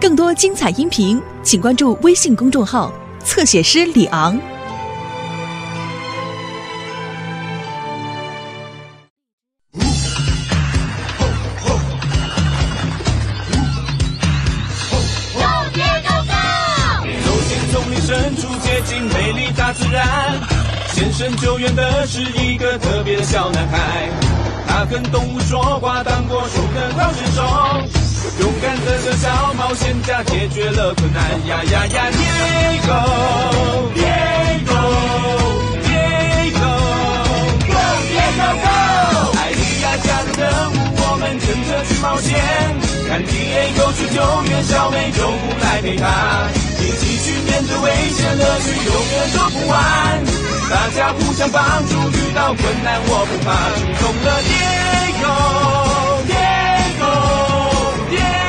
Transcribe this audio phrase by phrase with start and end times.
[0.00, 2.92] 更多精彩音频，请关注微信公众号
[3.24, 4.38] “侧写师李昂”。
[17.24, 20.40] 走进丛林深处，接近美丽大自然。
[20.92, 24.08] 现身救援的是一个特别的小男孩，
[24.68, 25.37] 他跟动物
[30.24, 31.22] 解决了困难。
[31.46, 32.92] 呀呀呀，Diego
[33.94, 34.80] Diego
[35.84, 36.72] Diego
[37.66, 37.76] Go
[38.08, 38.68] Diego Go！
[39.38, 42.28] 艾莉亚加入任务，我们乘着去冒险。
[43.08, 44.16] 看 Diego 去救
[44.50, 46.04] 援小美，救护来陪他，
[46.78, 49.74] 一起去面对危险，乐趣永远走不完。
[50.68, 55.24] 大家互相帮助，遇到困难我不怕，轻松了 Diego
[56.28, 57.08] Diego
[58.10, 58.47] Diego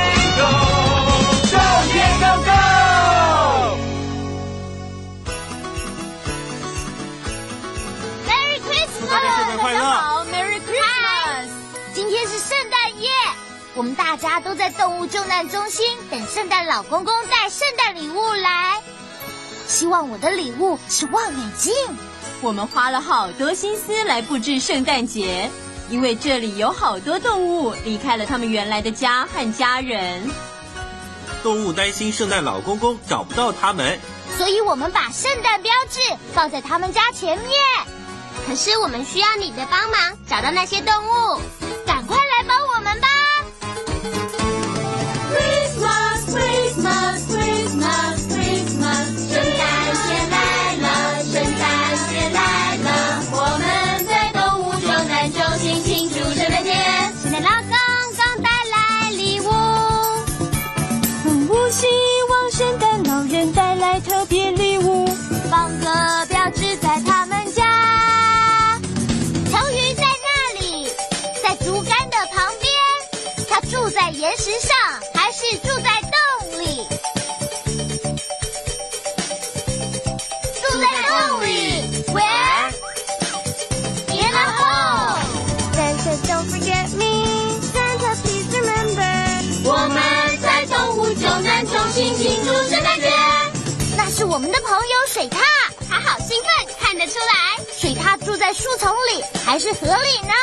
[9.69, 11.47] 快乐好，Merry Christmas！
[11.93, 13.11] 今天是圣诞夜，
[13.75, 18.81] 我们大家都在动物救难中心等圣诞老公公带圣诞礼物来。
[19.67, 21.71] 希望我的礼物是望远镜。
[22.41, 25.51] 我们花了好多心思来布置圣诞节，
[25.91, 30.31] 因为这里有好多动物离开了他们原来的家和家人。
[31.43, 33.99] 动物担心圣诞老公公找不到他们，
[34.35, 35.99] 所以我们把圣诞标志
[36.33, 37.59] 放在他们家前面。
[38.47, 41.41] 可是我们需要你的帮忙，找到那些动物，
[98.49, 100.33] 在树丛里还是河里呢？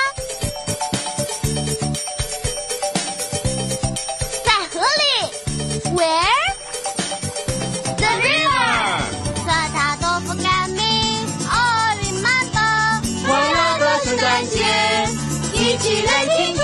[4.45, 5.03] 在河里。
[5.91, 6.47] Where?
[7.97, 8.71] The river.
[9.45, 11.27] Santa don't forget me.
[11.51, 13.03] Oh, remember.
[13.27, 14.63] 快乐的圣诞节，
[15.53, 16.63] 一起来庆祝。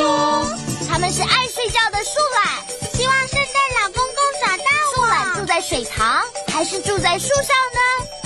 [0.88, 4.62] 他们是爱睡觉的树懒，希望圣诞老公公找到
[4.94, 4.94] 我。
[4.94, 8.22] 树懒住在水塘还是住在树上呢？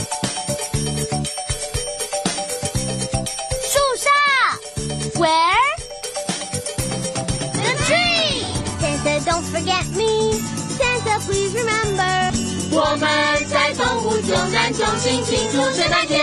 [12.88, 16.22] 我们在动物救难中心庆祝圣诞节，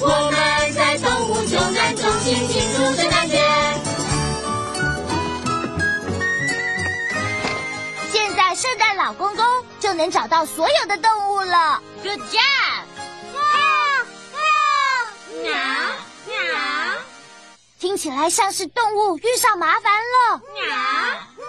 [0.00, 3.36] 我们在动物救难中心庆祝圣诞节。
[8.12, 9.44] 现在圣诞老公公
[9.80, 11.82] 就能找到所有的动物了。
[12.04, 12.84] Good job！
[13.32, 13.42] 喵
[15.42, 15.52] 喵
[16.28, 16.36] 喵！
[17.80, 20.40] 听起来像是动物遇上麻烦了。
[20.54, 21.44] 喵喵！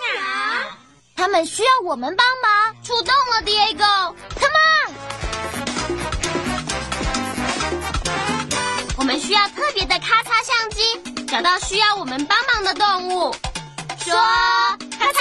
[1.16, 4.17] 他们需要我们帮忙，出动了，Diego！Come
[11.38, 13.32] 找到需要我们帮忙的动物，
[14.04, 14.16] 说
[14.98, 15.20] 咔嚓。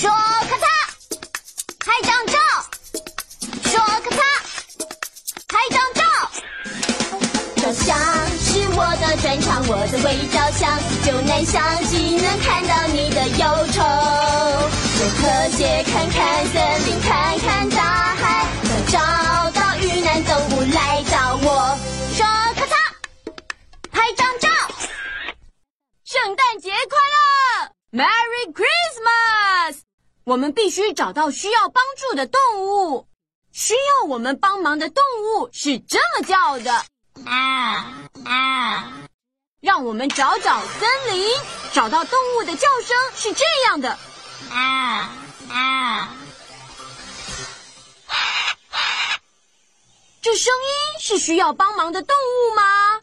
[0.00, 0.64] 说咔嚓，
[1.80, 2.38] 拍张照。
[3.64, 4.22] 说咔嚓，
[5.48, 6.02] 拍张照。
[7.56, 7.94] 照相
[8.40, 13.82] 是我的专长，我的微照相，就能相机能看到你的忧愁。
[14.98, 15.20] 游客
[15.58, 18.46] 街看看森林，看看大海，
[18.90, 18.98] 找
[19.50, 21.78] 到遇难动物来找我。
[26.24, 29.80] 圣诞节快乐，Merry Christmas！
[30.22, 33.08] 我们必须找到需要帮助的动物。
[33.50, 36.84] 需要我们帮忙的动物是这么叫的。
[37.26, 38.92] 啊啊！
[39.60, 41.28] 让我们找找森林，
[41.72, 43.98] 找到动物的叫声是这样的。
[44.52, 45.10] 啊
[45.50, 46.16] 啊！
[50.22, 53.00] 这声音是需要帮忙的动物吗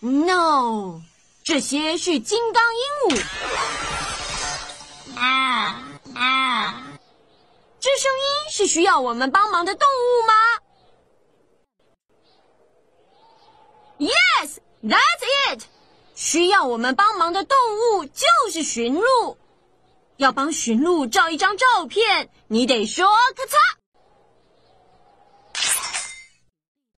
[0.00, 1.02] ？No，
[1.42, 3.22] 这些是金刚鹦鹉。
[5.16, 5.82] 啊
[6.14, 6.84] 啊！
[7.80, 10.34] 这声音是需要我们帮忙的动物吗
[13.98, 15.62] ？Yes, that's it。
[16.14, 17.56] 需要我们帮忙的动
[17.96, 19.38] 物就是驯鹿。
[20.16, 23.06] 要帮驯鹿照一张照片，你得说
[23.36, 23.56] “咔嚓”。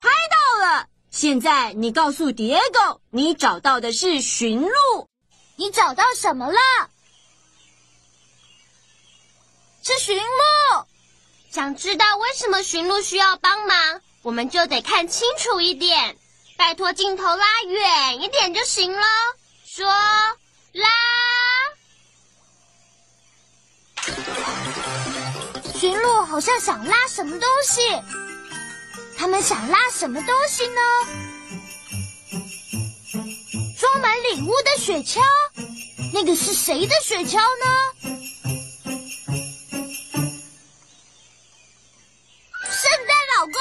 [0.01, 0.37] 拍到
[0.67, 0.87] 了。
[1.21, 4.71] 现在你告诉蝶狗，你找到的是驯鹿。
[5.57, 6.59] 你找到什么了？
[9.83, 10.87] 是驯鹿。
[11.51, 16.17] 想知道为什么驯鹿需要帮忙，我们就得看清楚一点。
[16.57, 19.07] 拜托，镜头拉远一点就行了。
[19.67, 19.87] 说，
[20.73, 20.89] 拉。
[25.79, 28.30] 驯鹿好像想拉什么东西。
[29.21, 30.81] 他们想拉什么东西呢？
[33.79, 35.21] 装满礼物的雪橇，
[36.11, 37.67] 那个是谁的雪橇呢？
[42.63, 43.53] 圣诞老公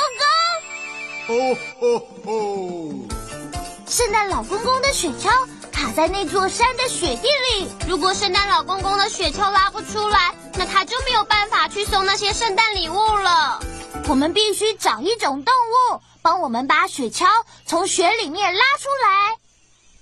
[1.27, 3.09] 公！
[3.85, 7.67] 圣诞老公公的雪橇卡在那座山的雪地里。
[7.85, 13.61] 如果圣诞老公公的雪橇拉不出来，那他就没有办法去送那些圣诞礼物了。
[14.07, 17.25] 我们必须找一种动物，帮我们把雪橇
[17.65, 19.37] 从雪里面拉出来。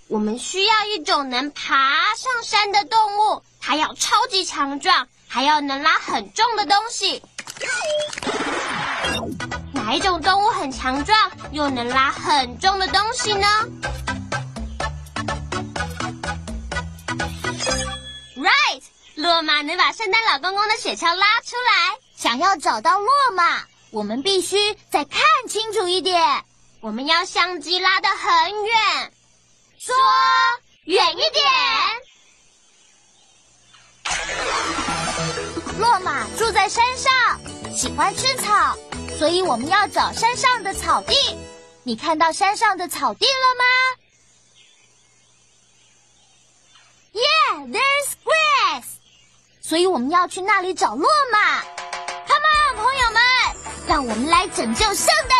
[0.07, 7.21] 我们需要一种能爬上山的动物，它要超级强壮，还要能拉很重的东西。
[9.73, 13.47] 哪一种动物很强壮，又能拉很重的东西呢
[18.37, 18.83] ？Right，
[19.15, 21.97] 骆马能把圣诞老公公的雪橇拉出来。
[22.15, 23.63] 想要找到骆马。
[23.91, 24.57] 我们必须
[24.89, 26.43] 再看清楚一点。
[26.81, 29.11] 我们要相机拉得很远，
[29.79, 29.95] 说
[30.83, 31.43] 远一点。
[35.79, 37.11] 骆马住在山上，
[37.75, 38.77] 喜欢吃草，
[39.17, 41.15] 所以我们要找山上的草地。
[41.83, 43.65] 你看到山上的草地了吗
[47.13, 48.85] ？Yeah, there's grass。
[49.61, 51.63] 所以我们要去那里找骆马。
[53.87, 55.36] 让我们来拯救圣诞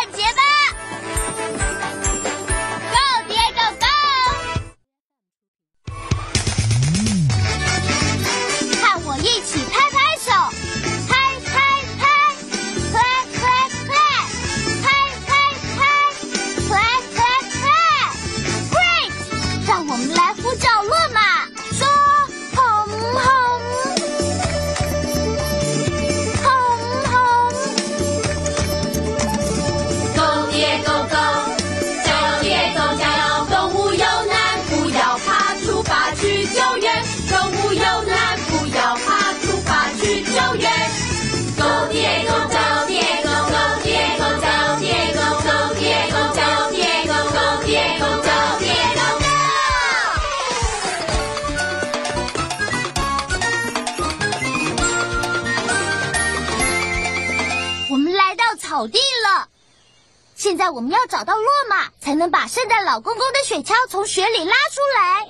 [60.38, 65.26] 现在我们要找到骆马，才能把圣诞老公公的雪橇从雪里拉出来。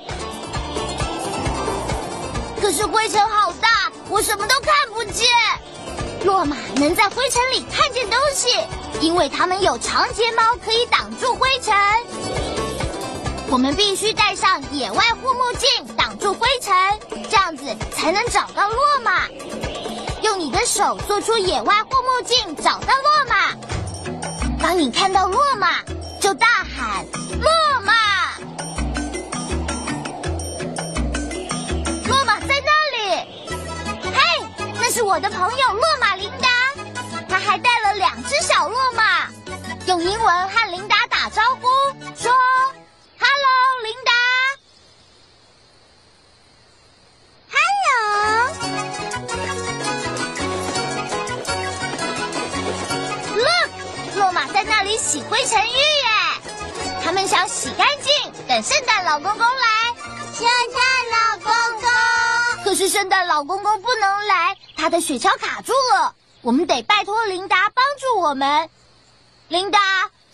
[2.61, 5.27] 可是灰尘好大，我什么都看不见。
[6.25, 8.51] 骆马能在灰尘里看见东西，
[9.01, 11.75] 因为它们有长睫毛可以挡住灰尘。
[13.49, 16.77] 我们必须戴上野外护目镜，挡住灰尘，
[17.31, 17.65] 这样子
[17.97, 19.27] 才能找到骆马。
[20.21, 23.55] 用你的手做出野外护目镜，找到骆马。
[24.61, 25.83] 当你看到骆马，
[26.21, 27.07] 就大喊
[27.41, 27.49] “骆
[27.83, 27.93] 马”。
[32.07, 32.99] 骆马在那里。
[34.03, 34.19] 嘿，
[34.75, 36.49] 那是我的朋友骆马琳达，
[37.29, 39.29] 他还带了两只小骆马。
[39.87, 41.68] 用英文和琳达打招呼，
[54.99, 56.05] 洗灰尘浴耶。
[57.03, 59.95] 他们想洗干净，等圣诞老公公来。
[60.35, 66.15] 圣诞老公公，可是圣诞老公公不能来，他的雪橇卡住了。
[66.43, 68.69] 我们得拜托琳达帮助我们。
[69.49, 69.81] 琳达，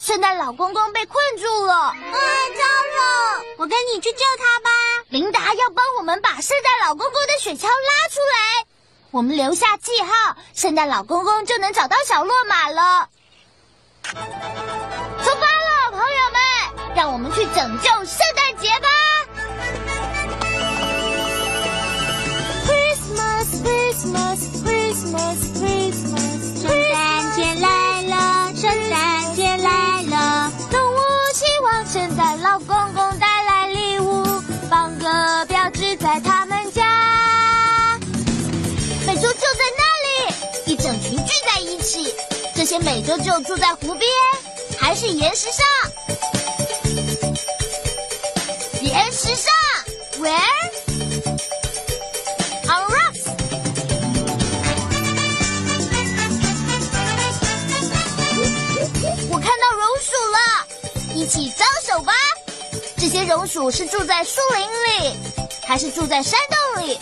[0.01, 1.91] 圣诞老公公被困住了。
[1.91, 2.65] 哎，糟
[2.97, 3.45] 了！
[3.57, 4.71] 我跟你去救他吧。
[5.09, 8.67] 琳达要帮我们把圣诞老公公的雪橇拉出来。
[9.11, 13.09] 我们留下记号，圣诞老公公就能找到小骆马了。
[14.05, 16.39] 出发了，朋友们，
[16.95, 18.89] 让我们去拯救圣诞节吧
[22.67, 25.84] ！Christmas, Christmas, Christmas, Christmas，
[42.77, 44.11] 这些美洲就住在湖边，
[44.81, 45.65] 还是岩石上？
[48.81, 49.53] 岩石上
[50.19, 50.33] ，Where？On
[52.91, 53.31] rocks，
[59.31, 60.67] 我看到榕树了，
[61.15, 62.13] 一起招手吧。
[62.97, 65.17] 这些榕树是住在树林里，
[65.65, 66.41] 还是住在山
[66.75, 66.99] 洞里？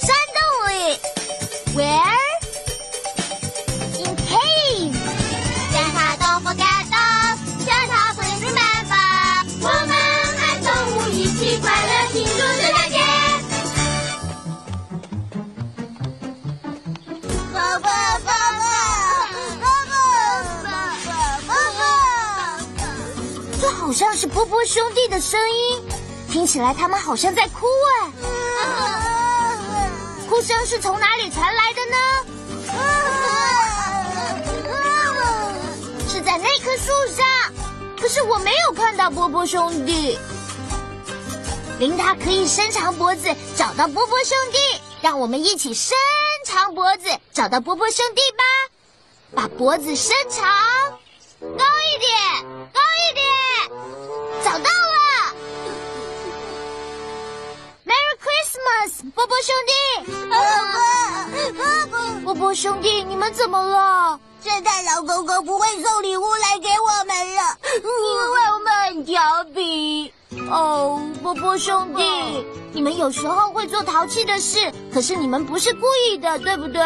[0.00, 0.40] 山洞
[0.70, 0.98] 里
[1.76, 2.25] ，Where？
[23.96, 25.82] 像是波波兄弟的声音，
[26.30, 28.12] 听起来他们好像在哭哎。
[30.28, 31.96] 哭声是从哪里传来的呢？
[36.06, 37.24] 是在那棵树上，
[37.98, 40.18] 可是我没有看到波波兄弟。
[41.78, 44.58] 琳达可以伸长脖子找到波波兄弟，
[45.00, 45.96] 让我们一起伸
[46.44, 48.44] 长脖子找到波波兄弟吧。
[49.34, 50.44] 把脖子伸长，
[51.40, 52.44] 高一点，
[59.14, 59.72] 波波兄弟。
[61.52, 61.56] 波
[61.90, 64.18] 波波波兄弟，你们怎么了？
[64.42, 70.12] 圣诞老公公不会送礼物来给我们了，因为我们很调皮。
[70.50, 76.82] 哦，波波兄弟，你们有时候会做淘气的事，可是你们不是故意的，对不对？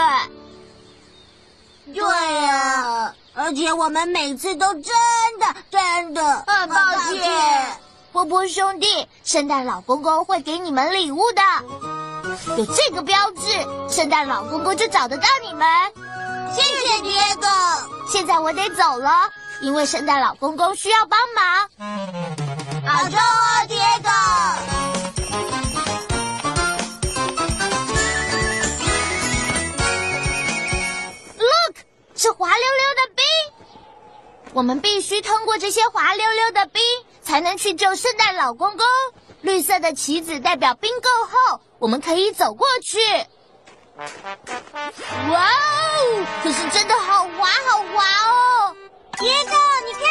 [1.92, 2.02] 对
[2.44, 4.84] 呀、而且我们每次都真
[5.40, 6.76] 的真的很抱，
[8.20, 11.40] 波波兄弟，圣诞老公公会给你们礼物的。
[12.58, 13.40] 有这个标志，
[13.88, 15.66] 圣诞老公公就找得到你们。
[16.52, 17.48] 谢谢爹哥。
[18.06, 19.10] 现在我得走了，
[19.62, 21.70] 因为圣诞老公公需要帮忙。
[22.86, 24.10] 好重哦，爹哥。
[31.38, 31.76] Look，
[32.14, 33.24] 是滑溜溜的冰。
[34.52, 36.82] 我们必须通过这些滑溜溜的冰，
[37.30, 38.84] 才能去救圣诞老公公。
[39.40, 42.98] 绿色的旗子代表冰够厚，我们可以走过去。
[43.96, 44.06] 哇
[45.38, 46.26] 哦！
[46.42, 48.74] 可是真的好滑，好滑哦！
[49.16, 49.52] 爹哥，
[49.86, 50.10] 你看，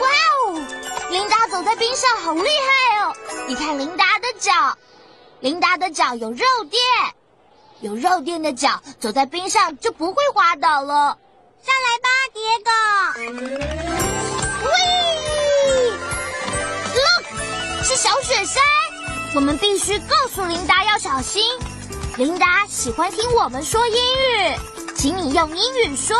[0.00, 0.08] 哇
[0.46, 0.62] 哦！
[1.10, 3.16] 琳达走在冰上好厉害哦！
[3.48, 4.78] 你看琳达的脚，
[5.40, 6.80] 琳达的脚有肉垫，
[7.80, 11.18] 有肉垫的脚走在冰上就不会滑倒了。
[13.14, 13.26] 喂
[16.94, 17.26] ，Look，
[17.84, 18.62] 是小雪山，
[19.34, 21.42] 我们必须告诉琳达要小心。
[22.16, 24.56] 琳达喜欢听我们说英语，
[24.96, 26.16] 请你用英语说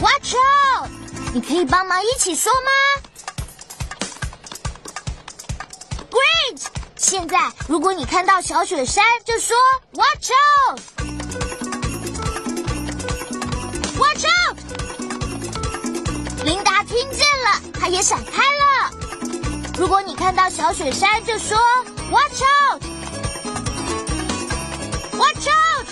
[0.00, 0.90] “Watch out”。
[1.32, 2.60] 你可以帮忙一起说吗
[6.10, 6.66] ？Great！
[6.96, 9.56] 现在如果你看到小雪山，就说
[9.92, 10.30] “Watch
[10.68, 10.80] out”。
[16.94, 18.88] 听见了，它也闪开了。
[19.76, 21.58] 如果你看到小雪山，就说
[22.08, 23.08] “Watch out”，Watch
[25.48, 25.86] out！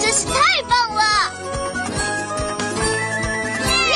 [0.00, 1.02] 真是太棒了！
[3.90, 3.92] 耶！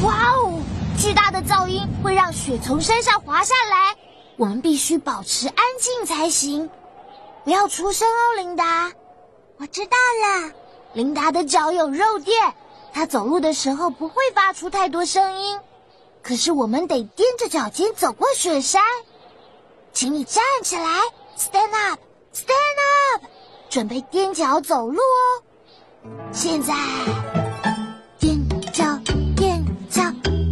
[0.02, 0.62] 哇哦！
[0.96, 3.73] 巨大的噪音会让雪从山上滑下来，
[4.36, 6.68] 我们必须保持安静才行，
[7.44, 8.92] 不要出声哦，琳达。
[9.58, 10.52] 我知道了。
[10.92, 12.54] 琳达的脚有肉垫，
[12.92, 15.58] 她走路的时候不会发出太多声音。
[16.22, 18.82] 可是我们得踮着脚尖走过雪山。
[19.92, 20.98] 请你站起来
[21.38, 22.48] ，stand up，stand
[23.14, 23.24] up，
[23.68, 26.10] 准备踮脚走路哦。
[26.32, 26.74] 现在，
[28.18, 28.40] 踮
[28.72, 28.84] 脚，
[29.36, 30.02] 踮脚，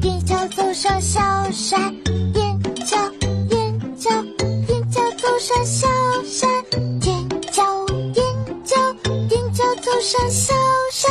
[0.00, 1.20] 踮脚走上小
[1.50, 1.92] 山，
[2.32, 2.96] 踮脚，
[5.44, 5.88] 上小
[6.22, 6.48] 山，
[7.00, 7.64] 踮脚，
[8.14, 8.14] 踮
[8.62, 8.76] 脚，
[9.28, 10.54] 踮脚走上小
[10.92, 11.10] 山。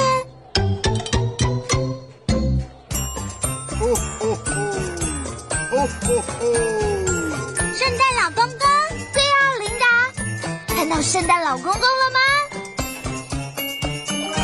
[7.76, 8.64] 圣诞老公公，
[9.12, 9.86] 对啊，琳达，
[10.76, 12.20] 看到圣诞老公公了吗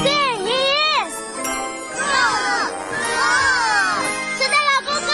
[0.03, 0.51] ？There he
[0.99, 1.15] is！
[4.37, 5.09] 圣诞老公公，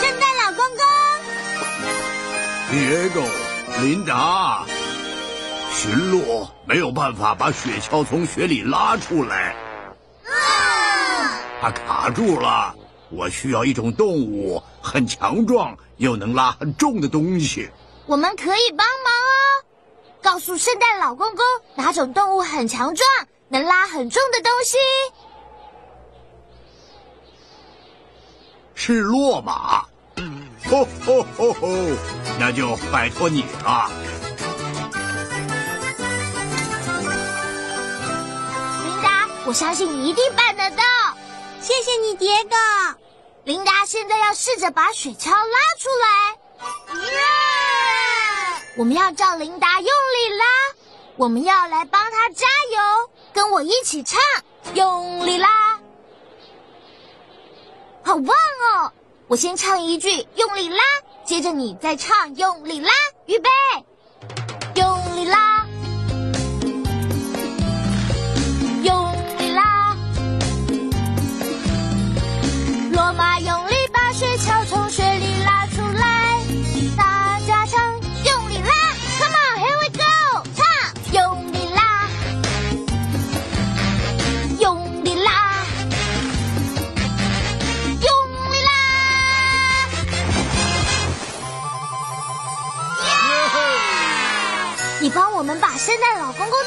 [0.00, 0.80] 圣诞老公公。
[2.72, 2.78] 野
[3.08, 3.18] 狗，
[3.80, 4.66] 琳达，
[5.72, 9.56] 驯鹿没有办法把雪橇从雪里拉出来，
[11.62, 12.74] 它卡住了。
[13.08, 17.70] 我需要一种动物，很强壮，又能拉很重的东西。
[18.04, 19.64] 我们可以帮忙哦，
[20.22, 21.42] 告诉圣诞老公公
[21.74, 23.08] 哪种动物很强壮，
[23.48, 24.76] 能拉很重的东西。
[28.74, 29.86] 是骆马。
[30.70, 31.68] 吼吼吼吼！
[32.38, 33.90] 那就拜托你了。
[38.84, 40.84] 琳达，我相信你一定办得到。
[41.60, 42.56] 谢谢你，迭戈。
[43.44, 45.36] 琳达现在要试着把雪橇拉
[45.78, 46.36] 出来。
[47.00, 47.18] 耶！
[48.76, 50.44] 我们要叫琳达用力拉，
[51.16, 54.20] 我们要来帮她加油，跟我一起唱，
[54.74, 55.48] 用力拉。
[58.04, 58.92] 好棒哦！
[59.30, 60.82] 我先唱一句，用力拉，
[61.24, 62.90] 接着你再唱，用力拉，
[63.26, 63.48] 预备，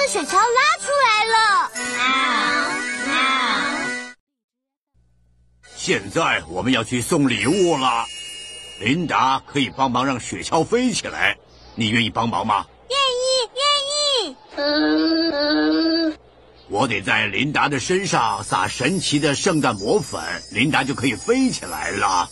[0.03, 1.71] 的雪橇拉出来了。
[5.75, 8.05] 现在我们要去送礼物了。
[8.81, 11.37] 琳达可以帮忙让雪橇飞起来，
[11.75, 12.65] 你愿意帮忙吗？
[12.89, 12.97] 愿
[14.27, 16.17] 意，愿意。
[16.69, 22.27] 我得在琳达的身上撒神奇的圣诞魔粉，琳达就可以飞起来了。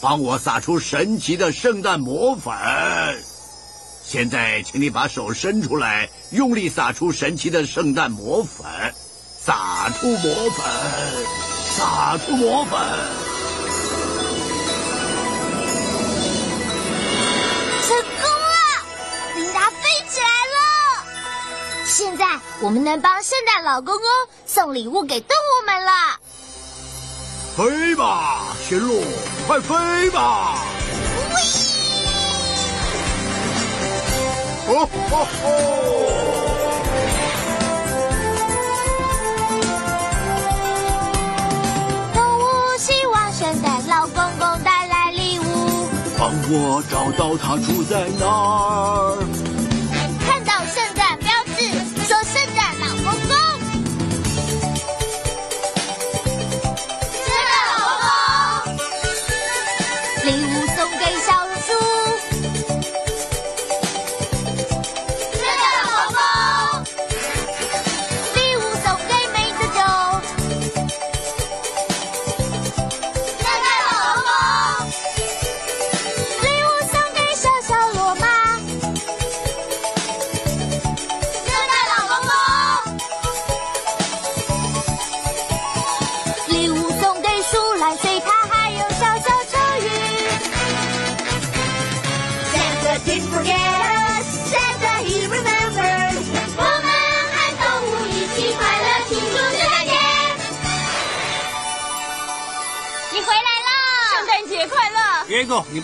[0.00, 2.52] 帮我撒出神奇的圣诞魔粉。
[4.12, 8.66] 现在，请你把手伸出来，用力撒出神奇的圣诞魔粉，
[9.40, 10.66] 撒出魔粉，
[11.74, 12.78] 撒出魔粉。
[17.80, 18.54] 成功了，
[19.34, 20.60] 琳达飞起来了。
[21.86, 24.04] 现在我们能帮圣诞老公公
[24.44, 25.90] 送礼物给动物们了。
[27.56, 29.02] 飞吧，驯鹿，
[29.46, 30.58] 快飞吧！
[34.74, 35.46] 哦哦哦！
[42.14, 42.40] 动物
[42.78, 45.42] 希望圣诞老公公带来礼物，
[46.18, 49.18] 帮我找到他住在哪儿。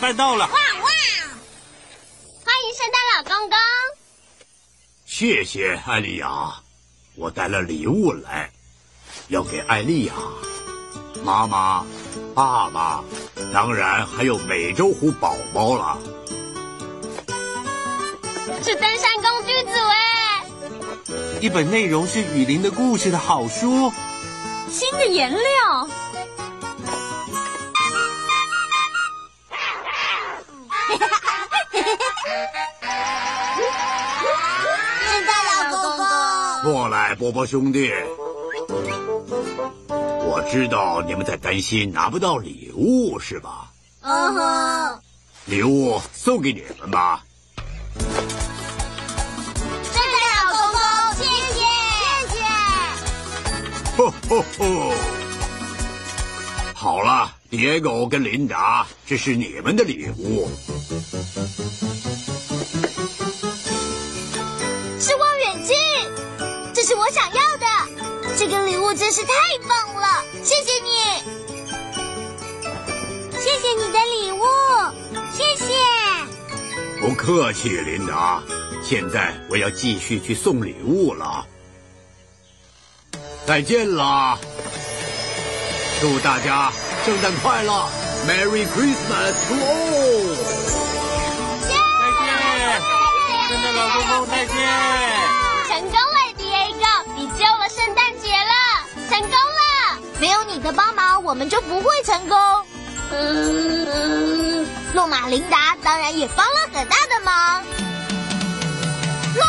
[0.09, 0.47] 野狗，你办到了。
[0.47, 0.89] 哇哇！
[2.45, 3.59] 欢迎圣诞老公公。
[5.05, 6.55] 谢谢艾丽亚，
[7.15, 8.51] 我带了礼物来，
[9.29, 10.15] 要给艾丽亚、
[11.23, 11.85] 妈妈、
[12.35, 13.05] 爸爸，
[13.53, 15.99] 当然还有美洲虎宝宝了。
[18.63, 20.45] 是登山工具组哎，
[21.41, 23.93] 一本内容是雨林的故事的好书。
[24.71, 25.89] 新的颜料，
[35.61, 36.73] 老公公。
[36.73, 37.93] 过来，波波兄弟，
[39.89, 43.71] 我知道你们在担心拿不到礼物是吧？
[44.01, 45.01] 嗯哼，
[45.47, 47.25] 礼物送给你们吧。
[49.83, 50.79] 圣诞老公公，
[51.17, 51.61] 谢谢
[52.29, 52.39] 谢谢。
[53.97, 54.63] 吼吼吼！
[56.75, 60.49] 好了，野狗跟琳达，这是你们的礼物。
[67.09, 67.65] 我想要的。
[68.37, 69.33] 这个礼物真是太
[69.67, 70.91] 棒了，谢谢你，
[73.41, 74.45] 谢谢你的礼物，
[75.33, 75.73] 谢谢。
[77.01, 78.43] 不客气，琳达。
[78.85, 81.47] 现在我要继续去送礼物了，
[83.47, 84.39] 再见啦！
[86.03, 86.71] 祝大家
[87.07, 87.89] 圣诞快乐
[88.27, 90.37] ，Merry Christmas to all！
[91.63, 91.69] 再
[92.21, 92.29] 见，
[93.49, 95.48] 圣诞老公公再见。
[97.79, 98.53] 圣诞节了，
[99.09, 100.01] 成功了。
[100.19, 102.37] 没有你的帮忙，我们就不会成功。
[103.13, 107.63] 嗯，洛马琳达当然也帮了很大的忙。
[109.37, 109.45] 洛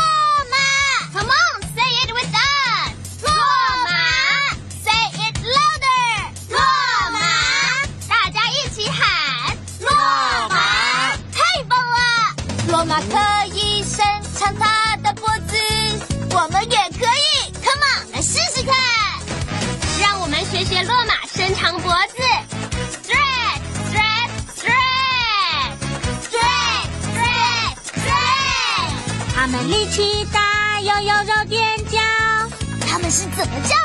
[21.70, 22.16] 长脖子
[22.90, 25.78] ，stretch stretch stretch
[26.26, 28.90] stretch stretch stretch。
[29.32, 31.96] 他们力气大，要有绕垫脚。
[32.80, 33.76] 他们是怎么叫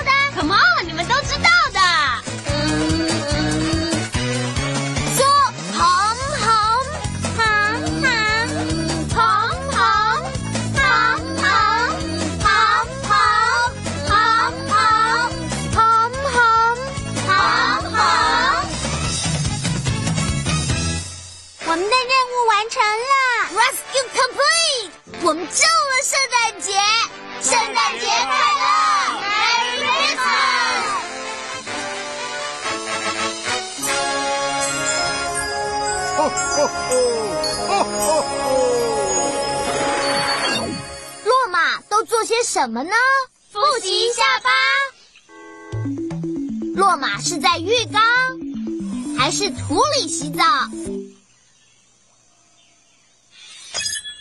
[49.25, 50.43] 还是土里洗澡？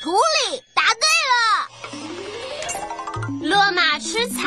[0.01, 1.69] 土里，答对了。
[3.43, 4.41] 骆马吃草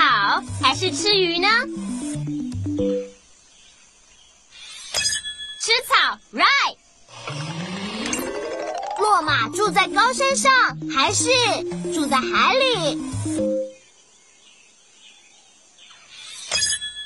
[0.59, 1.47] 还是吃鱼呢？
[5.61, 6.75] 吃草，right。
[8.97, 10.51] 骆马住在高山上
[10.89, 11.29] 还是
[11.93, 12.95] 住在海里？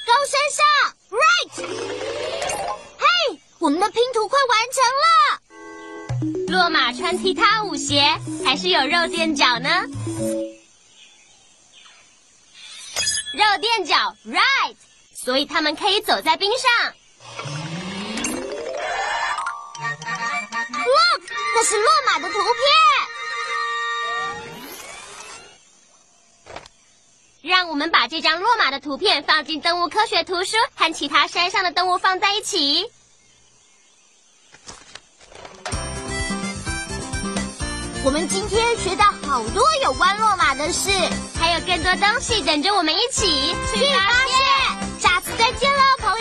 [0.08, 0.64] 高山上
[1.10, 1.52] ，right。
[3.62, 5.40] 我们的拼图快完成了。
[6.48, 8.02] 落马穿踢踏舞鞋
[8.44, 9.70] 还是有肉垫脚呢？
[13.34, 14.76] 肉垫脚，right。
[15.14, 16.72] 所以他们可以走在冰上。
[20.72, 21.22] Look，
[21.56, 22.44] 那是落马的图片。
[27.44, 32.92] 让我们把这张落马的图片放进动物科学图书，和其他山上的动物放在一起。
[38.04, 40.90] 我们今天学到好多有关落马的事，
[41.40, 45.00] 还有更多东西等着我们一起去发现。
[45.00, 46.21] 下次再见喽，朋友